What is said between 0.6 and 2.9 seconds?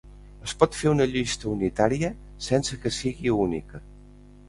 pot fer una llista unitària sense